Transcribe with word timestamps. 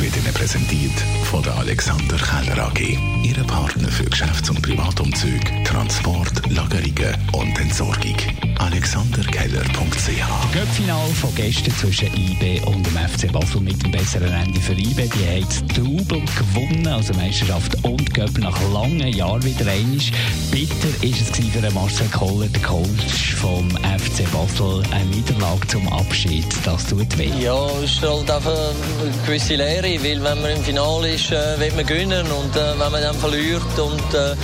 wird 0.00 0.16
Ihnen 0.16 0.32
präsentiert 0.32 0.98
von 1.24 1.42
der 1.42 1.54
Alexander 1.56 2.16
Keller 2.16 2.66
AG. 2.66 2.98
Ihre 3.22 3.44
Partner 3.44 3.88
für 3.88 4.04
Geschäfts- 4.04 4.48
und 4.48 4.62
Privatumzug, 4.62 5.40
Transport, 5.64 6.50
Lagerungen 6.50 7.14
und 7.32 7.58
Entsorgung. 7.60 8.16
AlexanderKeller.ch 8.58 10.52
Göppfinal 10.52 11.08
von 11.10 11.34
gestern 11.34 11.74
zwischen 11.76 12.08
IB 12.14 12.60
und 12.66 12.84
dem 12.86 12.96
FC 12.96 13.30
Basel 13.30 13.60
mit 13.60 13.82
dem 13.82 13.90
besseren 13.90 14.32
Ende 14.32 14.60
für 14.60 14.72
IB. 14.72 15.08
Die 15.08 15.26
haben 15.26 15.46
das 15.46 15.64
Double 15.74 16.22
gewonnen, 16.38 16.86
also 16.86 17.12
Meisterschaft 17.14 17.76
und 17.84 18.14
Göpp 18.14 18.38
nach 18.38 18.58
langen 18.72 19.08
Jahren 19.08 19.42
wieder 19.42 19.70
einig. 19.70 20.12
Bitter 20.50 20.88
ist 21.02 21.20
es 21.20 21.30
für 21.36 21.70
Marcel 21.72 22.06
Koller, 22.08 22.48
der 22.48 22.62
Coach 22.62 23.34
vom 23.36 23.68
FC 23.70 24.30
Basel, 24.32 24.82
eine 24.92 25.04
Niederlage 25.06 25.66
zum 25.68 25.86
Abschied. 25.92 26.46
Das 26.64 26.86
tut 26.86 27.16
weh. 27.18 27.30
Ja, 27.40 27.66
es 27.82 27.92
ist 27.92 28.02
halt 28.02 28.30
einfach 28.30 28.72
eine 29.02 29.12
gewisse 29.26 29.56
Lehre, 29.56 29.89
weil 29.98 30.22
wenn 30.22 30.40
man 30.40 30.50
im 30.52 30.62
Finale 30.62 31.14
ist, 31.14 31.32
äh, 31.32 31.58
will 31.58 31.72
man 31.74 31.86
gewinnen 31.86 32.26
und 32.30 32.54
äh, 32.54 32.78
wenn 32.78 32.92
man 32.92 33.02
dann 33.02 33.16
verliert 33.16 33.78
und 33.78 34.14
äh, 34.14 34.36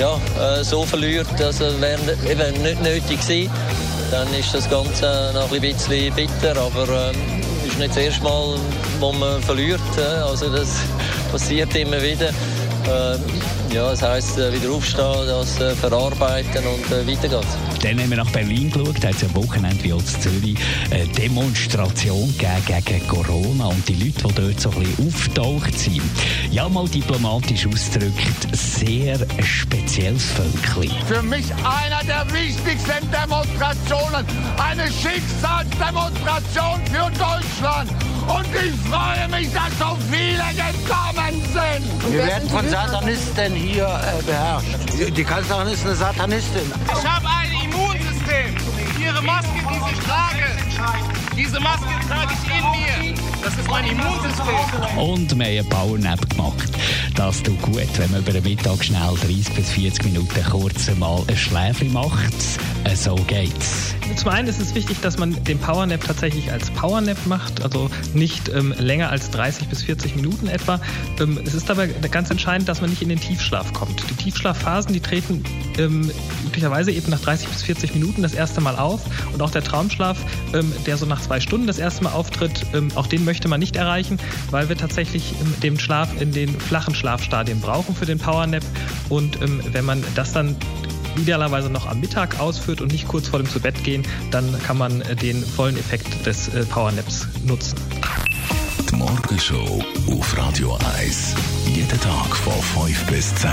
ja, 0.00 0.18
äh, 0.40 0.64
so 0.64 0.84
verliert, 0.84 1.26
das 1.36 1.60
wäre 1.60 1.98
eben 2.28 2.62
nicht 2.62 2.82
nötig 2.82 3.20
gewesen, 3.20 3.50
dann 4.10 4.32
ist 4.34 4.54
das 4.54 4.68
Ganze 4.70 5.30
noch 5.34 5.52
ein 5.52 5.60
bisschen 5.60 6.14
bitter, 6.14 6.56
aber 6.56 6.88
äh, 6.88 7.66
ist 7.66 7.78
nicht 7.78 7.90
das 7.90 7.96
erste 7.98 8.24
Mal, 8.24 8.56
wo 9.00 9.12
man 9.12 9.42
verliert, 9.42 9.80
äh, 9.98 10.00
also 10.00 10.48
das 10.48 10.68
passiert 11.32 11.74
immer 11.74 12.00
wieder. 12.00 12.30
Ja, 13.72 13.90
das 13.90 14.02
heisst, 14.02 14.38
äh, 14.38 14.52
wieder 14.52 14.72
aufstehen, 14.72 15.26
das 15.26 15.60
äh, 15.60 15.74
verarbeiten 15.74 16.64
und 16.66 16.92
äh, 16.92 17.06
weiter 17.06 17.28
geht's. 17.28 17.56
Dann 17.82 18.00
haben 18.00 18.10
wir 18.10 18.16
nach 18.18 18.30
Berlin 18.30 18.70
geschaut, 18.70 18.96
da 19.02 19.08
hat 19.08 19.16
es 19.16 19.24
am 19.24 19.34
Wochenende 19.34 19.82
wie 19.82 19.92
auch 19.92 19.98
in 19.98 20.06
Zürich 20.06 20.56
eine 20.90 21.06
Demonstration 21.08 22.32
gegeben 22.38 22.84
gegen 22.84 23.08
Corona 23.08 23.66
und 23.66 23.88
die 23.88 23.94
Leute, 23.94 24.28
die 24.28 24.34
dort 24.34 24.60
so 24.60 24.70
ein 24.70 24.78
bisschen 24.80 25.08
auftaucht 25.08 25.78
sind. 25.78 26.02
Ja, 26.50 26.68
mal 26.68 26.88
diplomatisch 26.88 27.66
ausgedrückt, 27.66 28.48
sehr 28.52 29.18
spezielles 29.42 30.24
Völkchen. 30.24 30.96
Für 31.06 31.22
mich 31.22 31.46
einer 31.64 32.04
der 32.06 32.26
wichtigsten 32.32 33.10
Demonstrationen, 33.10 34.24
eine 34.56 34.86
Schicksalsdemonstration 34.86 36.80
für 36.86 37.10
Deutschland. 37.10 37.90
Und 38.26 38.46
ich 38.54 38.90
freue 38.90 39.28
mich, 39.28 39.52
dass 39.52 39.78
so 39.78 39.96
viele 40.10 40.44
gekommen 40.54 41.42
sind. 41.52 41.83
Wir 42.10 42.26
werden 42.26 42.48
von 42.48 42.68
Satanisten 42.68 43.54
hier 43.54 43.84
äh, 43.84 44.22
beherrscht. 44.22 44.66
Die 45.16 45.24
Kanzlerin 45.24 45.68
ist 45.68 45.84
eine 45.84 45.94
Satanistin. 45.94 46.72
Ich 46.86 47.08
habe 47.08 47.26
ein 47.26 47.50
Immunsystem. 47.64 49.02
Ihre 49.02 49.22
Maske, 49.22 49.48
die 49.54 49.94
Sie 49.94 50.06
tragen, 50.06 50.34
diese 51.36 51.60
Maske 51.60 51.88
trage 52.08 52.32
ich 52.32 52.50
in 52.50 53.12
mir. 53.12 53.20
Das 53.42 53.54
ist 53.54 53.68
mein 53.68 53.84
Immunsystem. 53.86 54.98
Und 54.98 55.38
wir 55.38 55.46
haben 55.46 55.58
einen 55.58 55.68
Powernap 55.68 56.30
gemacht. 56.30 56.70
Das 57.14 57.42
tut 57.42 57.60
gut, 57.62 57.98
wenn 57.98 58.10
man 58.10 58.20
über 58.20 58.32
den 58.32 58.44
Mittag 58.44 58.84
schnell 58.84 59.14
30 59.20 59.54
bis 59.54 59.70
40 59.70 60.04
Minuten 60.04 60.44
kurz 60.50 60.94
mal 60.96 61.22
ein 61.26 61.36
Schläfchen 61.36 61.92
macht. 61.92 62.34
So 62.94 63.14
geht's. 63.26 63.83
Zum 64.16 64.30
einen 64.30 64.48
ist 64.48 64.60
es 64.60 64.74
wichtig, 64.74 65.00
dass 65.00 65.18
man 65.18 65.42
den 65.44 65.58
Powernap 65.58 66.04
tatsächlich 66.04 66.52
als 66.52 66.70
Powernap 66.70 67.26
macht, 67.26 67.62
also 67.62 67.90
nicht 68.12 68.48
ähm, 68.48 68.74
länger 68.78 69.10
als 69.10 69.30
30 69.30 69.68
bis 69.68 69.82
40 69.82 70.14
Minuten 70.14 70.46
etwa. 70.46 70.80
Ähm, 71.20 71.38
es 71.44 71.54
ist 71.54 71.68
dabei 71.68 71.86
ganz 71.86 72.30
entscheidend, 72.30 72.68
dass 72.68 72.80
man 72.80 72.90
nicht 72.90 73.02
in 73.02 73.08
den 73.08 73.18
Tiefschlaf 73.18 73.72
kommt. 73.72 74.08
Die 74.10 74.14
Tiefschlafphasen, 74.14 74.92
die 74.92 75.00
treten 75.00 75.42
ähm, 75.78 76.10
üblicherweise 76.46 76.92
eben 76.92 77.10
nach 77.10 77.20
30 77.20 77.48
bis 77.48 77.62
40 77.62 77.94
Minuten 77.94 78.22
das 78.22 78.34
erste 78.34 78.60
Mal 78.60 78.76
auf 78.76 79.02
und 79.32 79.42
auch 79.42 79.50
der 79.50 79.64
Traumschlaf, 79.64 80.18
ähm, 80.52 80.72
der 80.86 80.96
so 80.96 81.06
nach 81.06 81.20
zwei 81.20 81.40
Stunden 81.40 81.66
das 81.66 81.78
erste 81.78 82.04
Mal 82.04 82.12
auftritt, 82.12 82.66
ähm, 82.74 82.88
auch 82.94 83.06
den 83.06 83.24
möchte 83.24 83.48
man 83.48 83.58
nicht 83.58 83.76
erreichen, 83.76 84.18
weil 84.50 84.68
wir 84.68 84.76
tatsächlich 84.76 85.34
ähm, 85.40 85.54
den 85.62 85.80
Schlaf 85.80 86.20
in 86.20 86.32
den 86.32 86.48
flachen 86.60 86.94
Schlafstadien 86.94 87.60
brauchen 87.60 87.94
für 87.94 88.06
den 88.06 88.18
Powernap 88.18 88.64
und 89.08 89.38
wenn 89.72 89.84
man 89.84 90.02
das 90.14 90.32
dann 90.32 90.56
idealerweise 91.16 91.70
noch 91.70 91.86
am 91.86 92.00
Mittag 92.00 92.40
ausführt 92.40 92.80
und 92.80 92.92
nicht 92.92 93.08
kurz 93.08 93.28
vor 93.28 93.38
dem 93.38 93.48
Zubettgehen, 93.48 94.02
dann 94.30 94.60
kann 94.62 94.78
man 94.78 95.00
äh, 95.02 95.16
den 95.16 95.44
vollen 95.44 95.76
Effekt 95.76 96.26
des 96.26 96.48
äh, 96.48 96.64
Powernaps 96.64 97.26
nutzen. 97.44 97.78
Die 98.90 98.96
Morgenshow 98.96 99.82
auf 100.10 100.38
Radio 100.38 100.78
1. 100.98 101.34
Jeden 101.66 102.00
Tag 102.00 102.36
von 102.36 102.52
5 102.86 103.06
bis 103.06 103.34
10. 103.34 103.50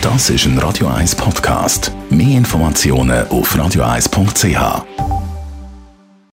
Das 0.00 0.30
ist 0.30 0.46
ein 0.46 0.58
Radio 0.58 0.86
1 0.86 1.16
Podcast. 1.16 1.92
Mehr 2.08 2.38
Informationen 2.38 3.28
auf 3.28 3.54
radio1.ch. 3.54 5.17